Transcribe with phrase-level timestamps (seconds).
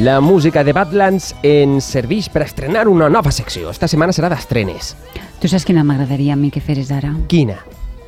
[0.00, 3.68] La música de Badlands ens serveix per estrenar una nova secció.
[3.68, 4.94] Esta setmana serà d'estrenes.
[5.36, 7.10] Tu saps quina m'agradaria a mi que feres ara?
[7.28, 7.58] Quina?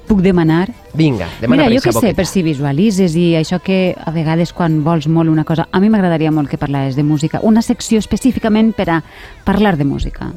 [0.09, 0.71] Puc demanar?
[0.97, 4.79] Vinga, demana Mira, jo què sé, per si visualitzes i això que a vegades quan
[4.85, 5.67] vols molt una cosa...
[5.71, 7.43] A mi m'agradaria molt que parlares de música.
[7.45, 8.99] Una secció específicament per a
[9.45, 10.31] parlar de música.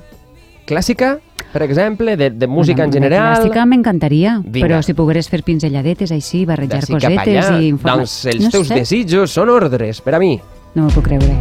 [0.68, 1.14] Clàssica,
[1.54, 3.38] per exemple, de, de música Bueno, en general...
[3.38, 7.58] Clàssica m'encantaria, però si pogueres fer pinzelladetes així, barrejar cosetes allà.
[7.64, 8.04] i informar...
[8.04, 10.36] Doncs els no teus sé, desitjos són ordres per a mi.
[10.76, 11.38] No m'ho puc creure.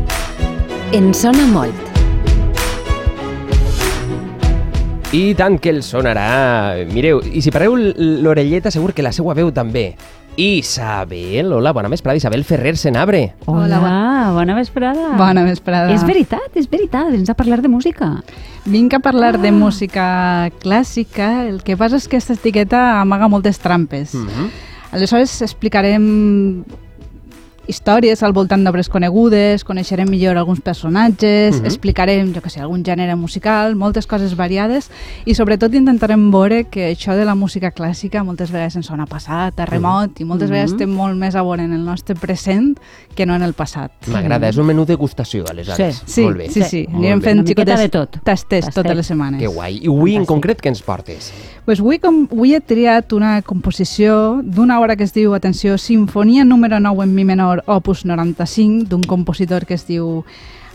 [0.96, 1.74] En sona molt.
[5.16, 6.84] I tant que el sonarà.
[6.92, 9.90] Mireu, i si pareu l'orelleta segur que la seua veu també.
[10.36, 13.22] Isabel, hola, bona vesprada, Isabel Ferrer Senabre.
[13.46, 15.14] Hola, Hola, bona vesprada.
[15.16, 15.94] Bona vesprada.
[15.94, 18.10] És veritat, és veritat, vens a parlar de música.
[18.66, 19.38] Vinc a parlar Ah.
[19.38, 21.46] de música clàssica.
[21.48, 24.14] El que passa és que aquesta etiqueta amaga moltes trampes.
[24.14, 24.50] Mm -hmm.
[24.92, 26.64] Aleshores explicarem
[27.66, 31.66] històries al voltant d'obres conegudes, coneixerem millor alguns personatges, Mhm.
[31.66, 34.90] explicarem, jo que sé, algun gènere musical, moltes coses variades
[35.24, 39.58] i sobretot intentarem veure que això de la música clàssica moltes vegades ens sona passat,
[39.60, 40.52] a remot i moltes Mhm.
[40.54, 42.78] vegades té molt més a veure en el nostre present
[43.14, 43.90] que no en el passat.
[44.08, 46.02] M'agrada, és un menú degustació, aleshores.
[46.06, 46.48] Sí, Molt bé.
[46.50, 46.86] sí, sí.
[46.88, 48.10] Molt Anirem fent xicotes de tot.
[48.22, 48.74] tastes Tastet.
[48.74, 49.40] totes les setmanes.
[49.40, 49.78] Que guai.
[49.82, 51.32] I avui, en concret, què ens portes?
[51.64, 56.44] Pues avui, com, avui he triat una composició d'una obra que es diu, atenció, Sinfonia
[56.44, 60.24] número 9 en mi menor, opus 95, d'un compositor que es diu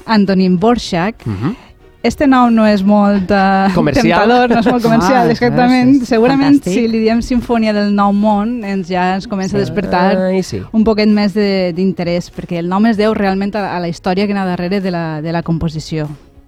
[0.05, 1.25] Antonin Borchak.
[1.25, 1.55] Mm -hmm.
[2.03, 4.21] Este nom no és molt uh, Comercial.
[4.21, 5.95] tentador, no és molt comercial, Ah, exactament.
[5.97, 6.73] és- és Segurament, fantàstic.
[6.73, 10.61] si li diem Sinfonia del Nou Món, ens ja ens comença a despertar Ai, sí.
[10.71, 14.25] un poquet més de- d'interès, perquè el nom es deu realment a, a la història
[14.25, 16.07] que n'ha darrere de la, de la composició.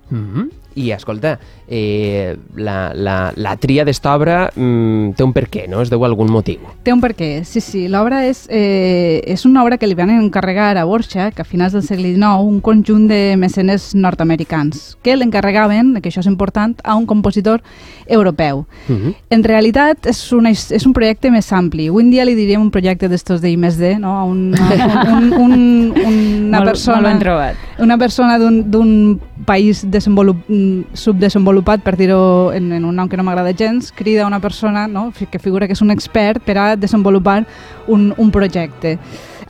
[0.09, 0.49] Mm -hmm.
[0.75, 5.81] I, escolta, eh, la, la, la tria d'esta obra mm, té un per què, no?
[5.83, 6.61] Es deu a algun motiu.
[6.83, 7.85] Té un perquè, sí, sí.
[7.91, 11.83] L'obra és, eh, és una obra que li van encarregar a Borchak a finals del
[11.83, 17.05] segle XIX un conjunt de mecenes nord-americans que l'encarregaven, que això és important, a un
[17.05, 17.61] compositor
[18.07, 18.65] europeu.
[18.87, 19.15] Mm -hmm.
[19.29, 21.87] En realitat és, una, és un projecte més ampli.
[21.87, 24.17] Avui dia li diríem un projecte d'estos de I+D, no?
[24.19, 26.15] A Un, un, un, un,
[26.47, 27.01] una molt, persona...
[27.01, 27.55] Molt ben trobat.
[27.79, 30.62] Una persona d'un país desenvolup, mm,
[30.93, 35.11] subdesenvolupat, per dir-ho en, en un nom que no m'agrada gens, crida una persona no,
[35.11, 37.45] que figura que és un expert per a desenvolupar
[37.87, 38.97] un, un projecte.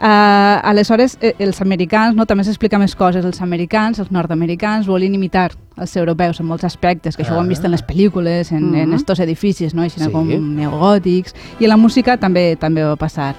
[0.03, 5.13] Uh, aleshores, eh, els americans, no, també s'explica més coses, els americans, els nord-americans, volien
[5.16, 8.63] imitar els europeus en molts aspectes, que això ho hem vist en les pel·lícules, en,
[8.63, 8.84] mm -hmm.
[8.84, 8.96] en Mhm.
[8.96, 9.81] estos edificis, no?
[9.84, 10.09] Així Sí.
[10.12, 13.35] com neogòtics, i en la música també també va passar.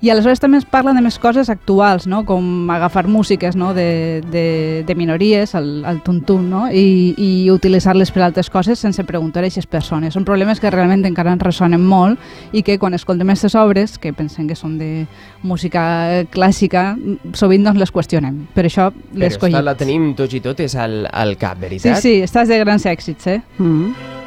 [0.00, 2.20] I aleshores també es parla de més coses actuals, no?
[2.24, 3.72] com agafar músiques no?
[3.74, 6.68] de, de, de minories, el, el tuntun, no?
[6.70, 10.14] I, i utilitzar-les per altres coses sense preguntar a aquestes persones.
[10.14, 12.18] Són problemes que realment encara ens ressonen molt
[12.54, 15.06] i que quan escoltem aquestes obres, que pensem que són de
[15.42, 15.82] música
[16.30, 16.92] clàssica,
[17.34, 18.44] sovint doncs les qüestionem.
[18.54, 19.56] Per això Però l'he escollit.
[19.58, 22.00] esta la tenim tots i totes al, al cap, Sí, veritat?
[22.04, 23.40] sí, estàs de grans èxits, eh?
[23.58, 24.17] Mm.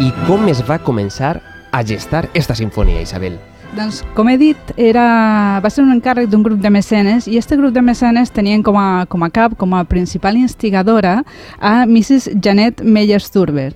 [0.00, 1.34] I com es va començar
[1.76, 3.34] a gestar esta sinfonia, Isabel?
[3.76, 7.58] Doncs, com he dit, era, va ser un encàrrec d'un grup de mecenes i este
[7.60, 11.18] grup de mecenes tenien com a, com a cap, com a principal instigadora
[11.60, 12.32] a Mrs.
[12.40, 13.74] Janet Meyer-Sturber.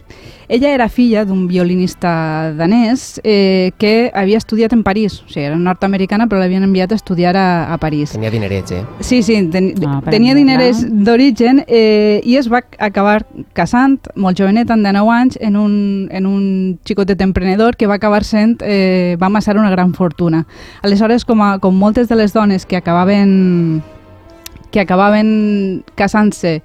[0.48, 5.58] Ella era filla d'un violinista danès eh, que havia estudiat en París, o sigui, era
[5.58, 8.12] nord-americana però l'havien enviat a estudiar a, a París.
[8.12, 8.82] Tenia dinerets, eh?
[9.00, 13.24] Sí, sí, ten, Ah, tenia diners d'origen eh, i es va acabar
[13.56, 15.74] casant molt jovenet, amb 19 anys, en un,
[16.10, 16.44] en un
[16.84, 20.44] xicotet emprenedor que va acabar sent, eh, va amassar una gran fortuna.
[20.82, 23.82] Aleshores, com, a, com moltes de les dones que acabaven
[24.74, 26.56] que acabaven casant-se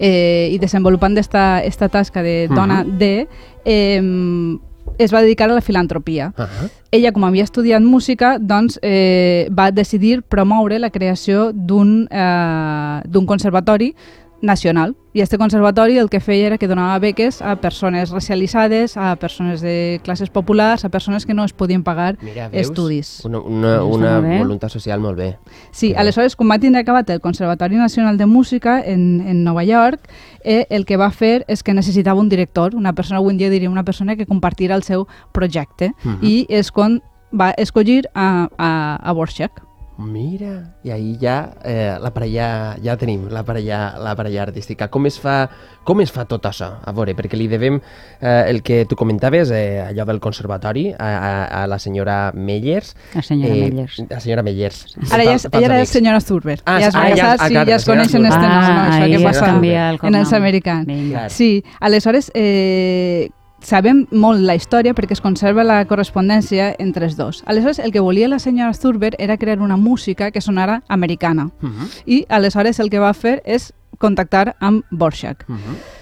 [0.00, 2.96] eh, i desenvolupant esta, esta tasca de dona Mhm.
[2.98, 3.28] de,
[3.66, 4.56] eh,
[4.96, 6.70] es va dedicar a la filantropia Uh -huh.
[6.90, 13.94] ella, com havia estudiat música, doncs, eh, va decidir promoure la creació d'un eh, conservatori
[14.40, 14.96] nacional.
[15.14, 19.60] I este conservatori el que feia era que donava beques a persones racialitzades, a persones
[19.60, 22.68] de classes populars, a persones que no es podien pagar Mira, veus?
[22.68, 23.24] estudis.
[23.24, 25.38] Una, una, una voluntat social molt bé.
[25.72, 29.64] Sí, Que- aleshores, quan va tindre acabat el Conservatori Nacional de Música en, en Nova
[29.64, 30.08] York,
[30.44, 33.50] eh, el que va fer és que necessitava un director, una persona, avui en dia
[33.50, 36.18] diria una persona que compartira el seu projecte, Mhm.
[36.22, 37.02] i és quan
[37.32, 39.64] va escollir a, a, a Borchak.
[39.98, 44.86] Mira, i ahí ja eh, la parella, ja tenim la parella, la parella artística.
[44.94, 45.48] Com es, fa,
[45.82, 46.68] com es fa tot això?
[46.86, 47.80] A veure, perquè li devem
[48.20, 51.32] eh, el que tu comentaves, eh, allò del conservatori, a, a,
[51.64, 52.94] a la senyora Meyers.
[53.16, 53.98] La senyora Meyers.
[54.08, 54.84] La senyora Meyers.
[55.10, 55.90] Ara ja ella era amics.
[55.98, 56.60] senyora Sturber.
[56.64, 58.68] Ah, ja es va ah, ja- ah, sí, ja la es coneixen este nom, no,
[58.68, 60.86] Ah, això ahí que passa el en els americans.
[60.86, 61.28] Vinga.
[61.28, 67.42] Sí, aleshores, eh, sabem molt la història perquè es conserva la correspondència entre els dos.
[67.46, 71.50] Aleshores, el que volia la senyora Thurber era crear una música que sonara americana.
[71.62, 72.02] Uh -huh.
[72.06, 75.44] I aleshores el que va fer és contactar amb Borjak.
[75.48, 75.98] Uh -huh.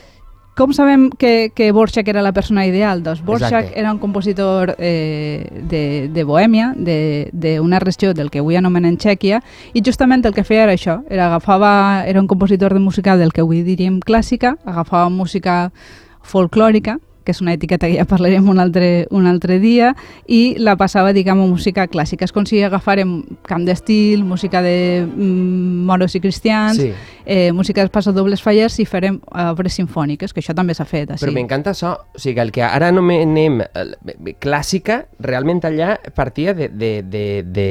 [0.57, 3.03] Com sabem que, que Borjak era la persona ideal?
[3.03, 3.79] Doncs Borjak Exacte.
[3.79, 9.43] era un compositor eh, de, de Bohèmia, d'una regió del que avui anomenem Txèquia,
[9.75, 13.35] i justament el que feia era això, era agafava, era un compositor de música del
[13.35, 15.73] que avui diríem clàssica, agafava música
[16.23, 19.93] folclòrica, que és una etiqueta que ja parlarem un altre, un altre dia,
[20.31, 22.25] i la passava, diguem, a música clàssica.
[22.25, 23.19] És com si agafàrem
[23.49, 26.93] camp d'estil, música de mm, moros i cristians, Sí.
[27.25, 31.11] eh, música dels passadobles fallers i farem obres sinfòniques, que això també s'ha fet.
[31.11, 31.25] Així.
[31.25, 36.69] Però m'encanta això, o sigui, el que ara anomenem eh, clàssica, realment allà partia de,
[36.69, 37.69] de, de, de,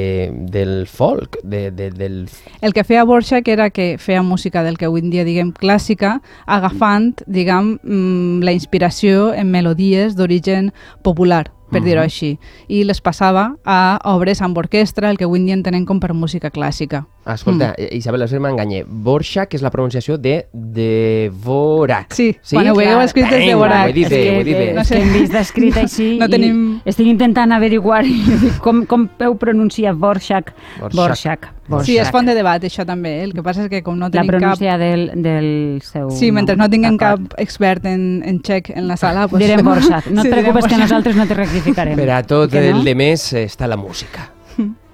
[0.52, 2.28] del folk, de, de, del...
[2.60, 6.20] El que feia Borjak era que feia música del que avui en dia diguem clàssica,
[6.46, 10.72] agafant, diguem, mm, la inspiració en melodies d'origen
[11.02, 12.36] popular, per dir-ho així,
[12.68, 16.12] i les passava a obres amb orquestra, el que avui en dia entenem com per
[16.14, 17.04] música clàssica.
[17.26, 17.96] Escolta, mm.
[17.96, 18.84] Isabel, no sé si m'enganye.
[18.86, 22.14] Borja, que és la pronunciació de Devorak.
[22.14, 23.86] Sí, quan ho veieu escrit és Vinga, Devorak.
[23.86, 24.68] Ho he dit bé, ho he dit bé.
[24.76, 24.94] No sé.
[24.94, 28.04] que hem vist escrit així No tenim- estic intentant averiguar
[28.64, 29.96] com, com heu Borjak.
[29.98, 30.54] Borjak.
[30.94, 31.48] Borjak.
[31.66, 31.86] Borjak.
[31.86, 33.16] Sí, és font de debat, això també.
[33.18, 33.24] eh?
[33.26, 34.38] El que passa és que com no La tenim cap...
[34.38, 38.96] pronúncia del, del seu Sí, mentre no tinguem cap expert en, en txec en la
[38.96, 39.26] sala...
[39.26, 39.42] Pues...
[39.44, 40.06] Direm Borjak.
[40.12, 41.96] No et Sí, preocupes que nosaltres no te rectificarem.
[41.98, 42.78] Per a tot Que no?
[42.78, 44.30] el de més eh, està la música.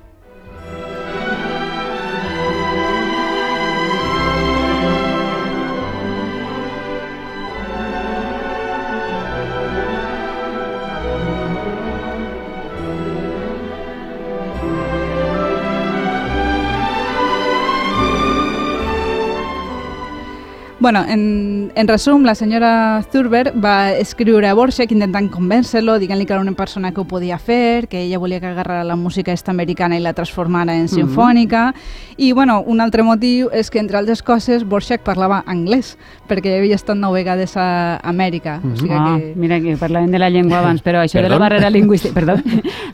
[20.82, 26.34] Bueno, en, en resum, la senyora Thurber va escriure a Borjak intentant convèncer-lo, dient-li que
[26.34, 29.52] era una persona que ho podia fer, que ella volia que agarrara la música esta
[29.54, 31.68] americana i la transformara en sinfònica.
[32.16, 35.92] I, bueno, un altre motiu és que, entre altres coses, Borjak parlava anglès,
[36.26, 38.58] perquè havia estat nou vegades a Amèrica.
[38.66, 39.32] O sigui Ah, que...
[39.38, 41.38] mira que parlàvem de la llengua abans, però això de Perdó?
[41.38, 42.34] la barrera lingüística, perdó,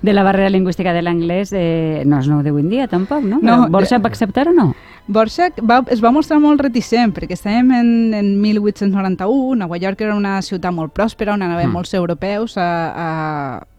[0.03, 3.41] de la barrera lingüística de l'anglès eh, no és nou d'avui en dia tampoc, no?
[3.41, 4.75] No, Borja de- va acceptar o no?
[5.09, 10.15] Borjak va, es va mostrar molt reticent perquè estàvem en, en 1891, Nova York era
[10.15, 11.73] una ciutat molt pròspera on anaven Mm.
[11.73, 13.07] molts europeus a, a,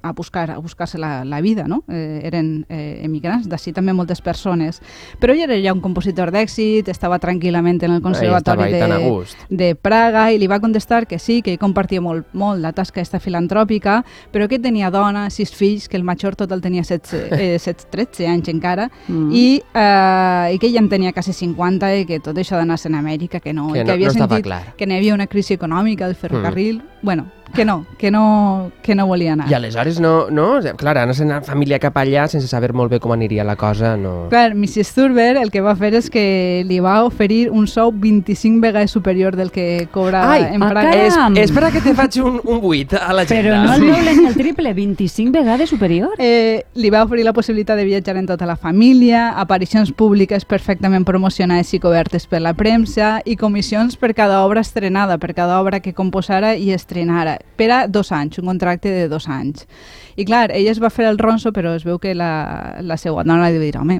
[0.02, 1.84] a buscar a buscar-se la, la vida, no?
[1.90, 4.82] Eh, eren eh, emigrants, d'ací també moltes persones.
[5.20, 10.32] Però ell era ja un compositor d'èxit, estava tranquil·lament en el conservatori de, de Praga
[10.32, 14.04] i li va contestar que sí, que ell compartia molt, molt la tasca esta filantròpica,
[14.32, 18.28] però que tenia dona, sis fills, que el major total tenia 16, eh, 16 13
[18.28, 19.32] anys encara, Mm.
[19.34, 23.00] i, eh, i que ella en tenia quasi 50 i que tot això d'anar-se'n a
[23.00, 24.76] Amèrica, que no, Que no- que havia no sentit clar.
[24.78, 29.08] que n'hi havia una crisi econòmica del ferrocarril, bueno, que no, que no, que no
[29.08, 29.50] volia anar.
[29.50, 33.14] I aleshores no, no, clar, anar una família cap allà sense saber molt bé com
[33.16, 34.30] aniria la cosa, no...
[34.30, 34.94] Clar, Mrs.
[34.96, 39.36] Thurber el que va fer és que li va oferir un sou 25 vegades superior
[39.36, 40.94] del que cobra Ai, en Praga.
[41.06, 43.50] És, espera que te faig un, un buit a l'agenda.
[43.50, 46.14] Però no el doble ni el triple, 25 vegades superior.
[46.18, 51.06] Eh, li va oferir la possibilitat de viatjar en tota la família, aparicions públiques perfectament
[51.08, 55.80] promocionades i cobertes per la premsa i comissions per cada obra estrenada, per cada obra
[55.80, 59.68] que composara i estrenara, per a dos anys, un contracte de dos anys.
[60.16, 63.24] I clar, ella es va fer el ronso, però es veu que la, la seva
[63.24, 64.00] dona li va dir, home,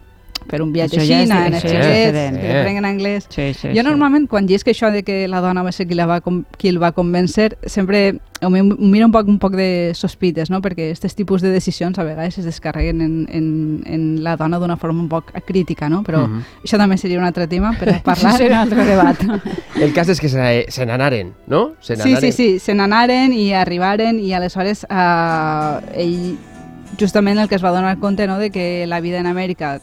[0.50, 2.40] per un viatge Això a ja és- Xina, en diferent.
[2.42, 3.28] que aprenguen anglès...
[3.30, 6.08] Sí, sí, jo normalment, quan llisc això de que la dona va ser qui, la
[6.10, 9.92] va, com- qui el va convèncer, sempre ho ho miro un poc, un poc de
[9.94, 10.62] sospites, no?
[10.64, 14.78] perquè aquest tipus de decisions a vegades es descarreguen en, en, en la dona d'una
[14.78, 16.04] forma un poc crítica, no?
[16.04, 16.44] però Mhm.
[16.64, 18.34] això també seria un altre tema per parlar.
[18.34, 19.18] Això serà un altre debat.
[19.80, 21.74] El cas és que se, se n'anaren, no?
[21.82, 26.38] Se Sí, sí, sí, se n'anaren i arribaren i aleshores eh, ell
[27.00, 29.80] justament el que es va donar compte no, de que la vida en Amèrica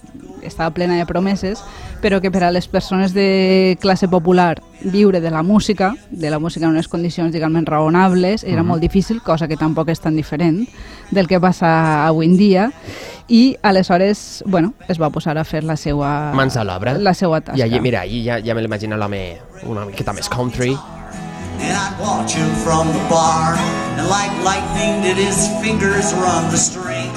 [0.47, 1.63] estava plena de promeses,
[2.03, 6.39] però que per a les persones de classe popular viure de la música, de la
[6.39, 8.69] música en unes condicions, diguem raonables, era Mhm.
[8.69, 10.69] molt difícil, cosa que tampoc és tan diferent
[11.11, 12.73] del que passa avui en dia,
[13.29, 16.33] i aleshores, bueno, es va posar a fer la seva...
[16.33, 16.95] Mans a l'obra.
[16.99, 17.59] La seva tasca.
[17.59, 20.77] I allí, mira, allí ja, ja me l'imagino l'home una miqueta més country.
[21.59, 23.57] And I'd watch him from the bar,
[23.99, 27.11] and like lightning did his fingers run the string.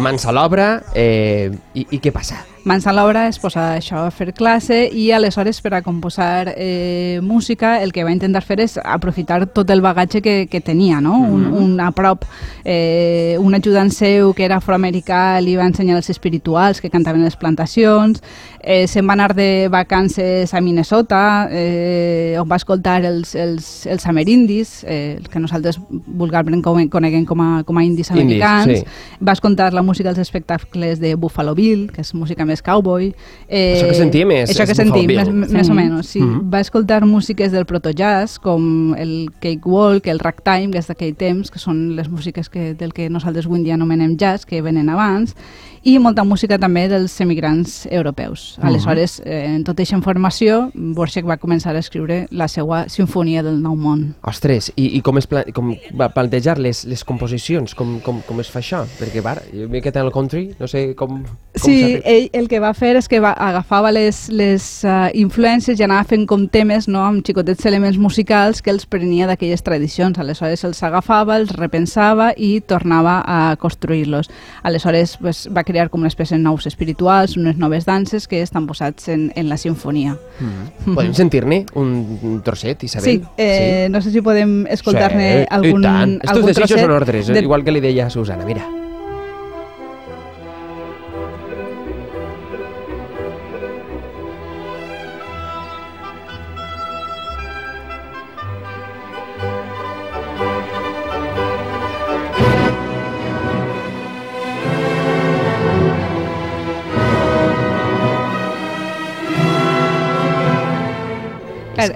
[0.00, 2.40] Mans a l'obra, eh, i, i què passa?
[2.64, 7.18] Mans a l'obra es posa això a fer classe i aleshores per a composar eh,
[7.22, 11.16] música el que va intentar fer és aprofitar tot el bagatge que, que tenia, no?
[11.18, 12.24] un, un a prop,
[12.64, 17.36] eh, un ajudant seu que era afroamericà li va ensenyar els espirituals que cantaven les
[17.36, 18.22] plantacions,
[18.62, 24.06] eh, se'n va anar de vacances a Minnesota, eh, on va escoltar els, els, els
[24.06, 29.18] amerindis, eh, el que nosaltres vulgarment coneguem com a, com a indis Indis, americans, sí.
[29.24, 33.14] va escoltar la música dels espectacles de Buffalo Bill, que és música més cowboy.
[33.48, 35.54] Eh, Això que sentim és- Això és que Buffalo sentim, més, Sí.
[35.54, 36.20] més o menys, sí.
[36.20, 36.50] Mhm.
[36.52, 41.58] Va escoltar músiques del protojazz, com el cakewalk, el ragtime, que és d'aquell temps, que
[41.58, 45.36] són les músiques que, del que nosaltres avui dia anomenem jazz, que venen abans,
[45.84, 48.56] i molta música també dels emigrants europeus.
[48.58, 48.66] Mhm.
[48.68, 53.60] Aleshores, eh, en tota aquesta informació, Borges va començar a escriure la seva Sinfonia del
[53.62, 54.14] Nou Món.
[54.22, 57.74] Ostres, i, i com, es pla com va plantejar les, les composicions?
[57.74, 58.84] Com, com, com es fa això?
[58.98, 61.22] Perquè, va, jo m'he quedat en el country, no sé com...
[61.24, 65.78] com Sí, ell el que va fer és que va, agafava les, les uh, influències
[65.80, 70.18] i anava fent com temes no, amb xicotets elements musicals que els prenia d'aquelles tradicions.
[70.18, 74.28] Aleshores els agafava, els repensava i tornava a construir-los.
[74.66, 78.66] Aleshores pues, va crear com una espècie de nous espirituals, unes noves danses que estan
[78.66, 80.18] posats en, en la sinfonia.
[80.40, 80.94] Mm.
[80.96, 83.20] Podem sentir-ne un, trosset, Isabel?
[83.22, 86.14] Sí, eh, no sé si podem escoltar-ne Sí, algun, i tant.
[86.18, 86.86] Estos algun desitjos trosset.
[86.88, 87.34] són ordres, eh?
[87.38, 88.66] de- igual que li deia a Susana, mira.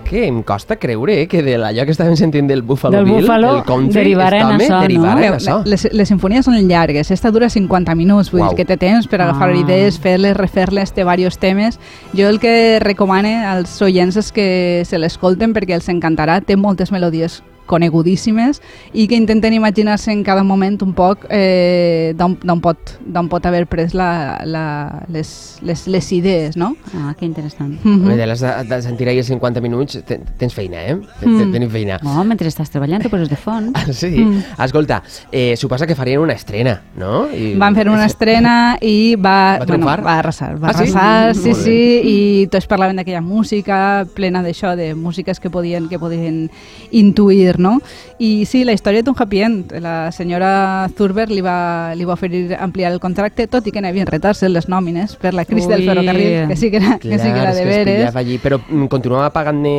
[0.08, 3.56] Que em costa creure que de allò que estàvem sentint del Buffalo Del Bill, Buffalo
[3.58, 4.80] el country, derivaren home això, no?
[4.82, 5.56] derivaren això.
[5.66, 8.50] les, les sinfonies són llargues, esta dura 50 minuts, vull Uau.
[8.50, 9.56] dir que té temps per agafar Ah.
[9.56, 11.80] idees, fer-les, refer-les, té diversos temes.
[12.14, 16.92] Jo el que recomane als oients és que se l'escolten perquè els encantarà, té moltes
[16.92, 18.62] melodies conegudíssimes
[18.94, 22.96] i que intenten imaginar-se en cada moment un poc eh, d'on pot,
[23.30, 26.74] pot haver pres la, la, les, les, les idees, no?
[26.94, 27.74] Ah, que interessant.
[27.82, 28.14] Mm.
[28.16, 30.96] De les de, de sentir ahir 50 minuts, ten, tens feina, eh?
[31.20, 31.42] Ten, Mm.
[31.48, 31.52] mm.
[31.52, 31.98] Tenim feina.
[32.04, 33.72] Oh, mentre estàs treballant, tu poses de fons.
[33.74, 34.08] Ah, sí?
[34.22, 34.42] Mm.
[34.64, 37.26] Escolta, eh, suposa que farien una estrena, no?
[37.32, 40.54] I, Van fer una estrena i va, Va bueno, va arrasar.
[40.62, 40.84] Va Ah, sí?
[40.84, 41.64] arrasar, sí, Molt bé.
[41.64, 46.50] sí, i tots parlaven d'aquella música plena d'això, de músiques que podien, que podien
[46.90, 47.78] intuir, no?
[48.18, 49.74] I sí, la història té un happy end.
[49.82, 54.08] La senyora Zurber li va, li va oferir ampliar el contracte, tot i que n'havien
[54.08, 55.88] retarse les nòmines per la crisi del Ui.
[55.90, 58.16] ferrocarril, que sí que era, que sí que era de veres.
[58.16, 59.74] allí, però mm, continuava pagant-ne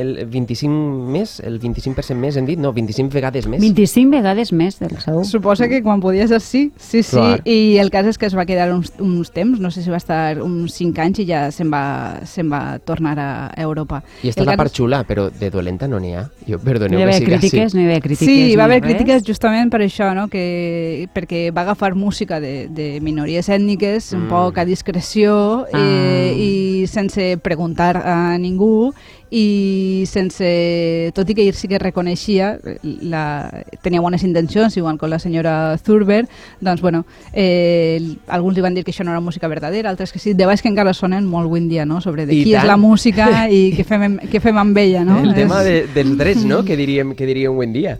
[0.00, 2.60] el 25 més, el 25% més, hem dit?
[2.60, 3.60] No, 25 vegades més.
[3.62, 5.22] 25 vegades més del sou.
[5.24, 7.16] Suposa que quan podia ser sí, sí, sí.
[7.16, 7.40] Clar.
[7.44, 10.00] I el cas és que es va quedar uns, uns temps, no sé si va
[10.00, 11.84] estar uns 5 anys i ja se'n va,
[12.28, 14.02] se'n va tornar a Europa.
[14.24, 16.26] I està la part xula, però de dolenta no n'hi ha.
[16.48, 17.76] Jo, perdoneu que haver siga crítiques, així.
[17.76, 18.26] no hi va haver crítiques.
[18.28, 20.28] Sí, va ni haver crítiques justament per això, no?
[20.28, 24.28] que, perquè va agafar música de, de minories ètniques un Mm.
[24.28, 26.32] poc a discreció eh, Ah.
[26.36, 28.92] i sense preguntar a ningú
[29.30, 35.10] i sense, tot i que ell sí que reconeixia la, tenia bones intencions, igual com
[35.10, 36.24] la senyora Zurber
[36.60, 40.18] doncs bueno, eh, alguns li van dir que això no era música verdadera, altres que
[40.18, 42.00] sí, de baix que encara sonen molt avui dia, no?
[42.00, 42.66] sobre de I qui és tant.
[42.74, 45.20] la música i què fem, què fem amb ella, no?
[45.22, 47.98] El tema És- de, dels drets, no?, que diríem, que diríem avui dia.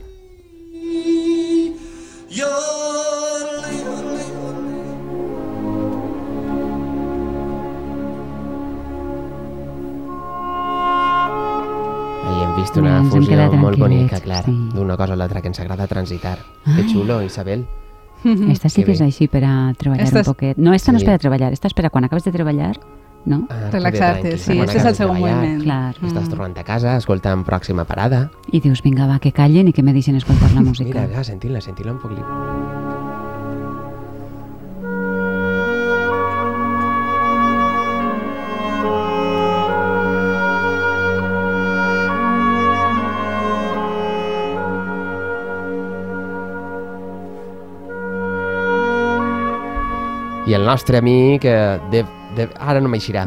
[12.71, 14.53] Vist una ens hem fusió molt bonica, clar, sí.
[14.75, 16.39] d'una cosa a l'altra que ens agrada transitar.
[16.65, 17.67] Que xulo, Isabel.
[18.51, 20.59] Esta sí Que que és així per a treballar Esta un poquet.
[20.59, 21.07] No, esta no és Sí.
[21.07, 22.79] per a treballar, esta és per a quan acabes de treballar,
[23.25, 23.47] no?
[23.49, 25.63] Ah, Relaxar-te, sí, quan este és el segon moviment.
[25.63, 25.95] Clar.
[25.97, 26.31] Estàs Mm.
[26.31, 28.31] tornant a casa, escoltant pròxima parada.
[28.53, 31.01] I dius, vinga, va, que callen i que me deixen escoltar la música.
[31.01, 32.70] Mira, ja, sentint-la, sentint-la un poc.
[50.51, 52.05] I el nostre amic, eh, de,
[52.37, 53.25] de, ara no m'eixirà.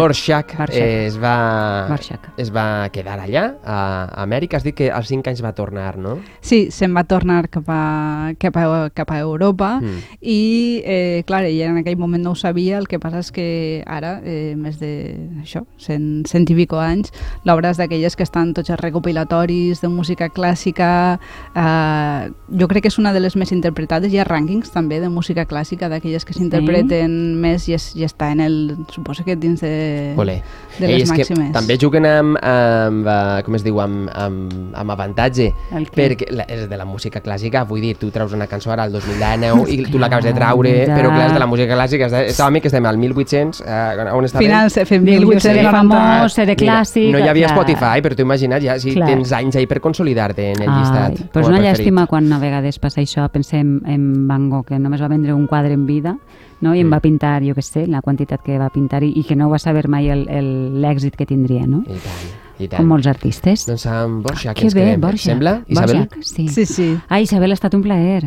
[0.00, 0.54] Borjak.
[0.82, 2.30] eh, es, va, Borjak.
[2.40, 4.56] es va quedar allà, a Amèrica.
[4.56, 6.18] Has dit que als 5 anys va tornar, no?
[6.40, 9.98] Sí, se'n va tornar cap a, cap a, cap a Europa Mm.
[10.20, 13.82] i, eh, clar, ella en aquell moment no ho sabia, el que passa és que
[13.86, 17.12] ara, eh, més de això, cent, cent i pico anys,
[17.44, 21.18] l'obra és d'aquelles que estan tots els recopilatoris de música clàssica,
[21.54, 25.08] eh, jo crec que és una de les més interpretades, hi ha rànquings també de
[25.08, 29.60] música clàssica, d'aquelles que s'interpreten més i, es, i està en el, suposo que dins
[29.60, 30.42] de, Olé.
[30.78, 31.52] de Ei, les és que màximes.
[31.52, 35.52] també juguen amb, amb, eh, com es diu, amb, amb, amb avantatge,
[35.94, 38.92] perquè la, és de la música clàssica, vull dir, tu treus una cançó ara al
[38.92, 41.34] 2019 i tu l'acabes de traure, Clar, però clar, és ja.
[41.34, 44.46] de la música clàssica, és de- estàvem que estem al 1800, eh, on estàvem?
[44.46, 45.40] Finals, fem Diu, jo 1890.
[45.40, 47.10] seré famós, Mira, clàssic...
[47.12, 47.56] no hi havia clar.
[47.58, 49.08] Spotify, però tu imagina't ja si Clar.
[49.08, 51.18] tens anys ahí per consolidar-te en el Ai, llistat.
[51.32, 51.78] Però és a una preferit.
[51.80, 53.28] llàstima quan a vegades passa això.
[53.30, 56.16] Pensem en Van Gogh, que només va vendre un quadre en vida,
[56.60, 56.74] no?
[56.74, 56.92] i en Mm.
[56.92, 59.58] va pintar, jo què sé, la quantitat que va pintar i, i que no va
[59.58, 61.78] saber mai el- el- l'èxit que tindria, no?
[61.86, 62.76] I tant, i tant.
[62.80, 63.66] Com molts artistes.
[63.66, 65.00] Doncs amb Borja, que que ens bé, quedem.
[65.00, 65.24] Borja.
[65.32, 65.96] Sembla, Isabel?
[66.08, 66.48] Borja, sí.
[66.48, 66.98] Sí, sí.
[67.08, 68.24] Ai, Isabel, ha estat un plaer.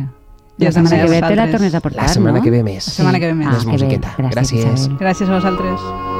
[0.56, 2.44] Ja La setmana que ve te la tornes a portar, La setmana no?
[2.44, 2.86] que ve més.
[2.86, 3.46] La setmana que ve més.
[3.48, 3.72] Ah, Més que bé.
[3.72, 4.14] musiqueta.
[4.18, 4.74] Gràcies, Gràcies.
[4.74, 4.98] Isabel.
[4.98, 6.13] Gràcies a vosaltres.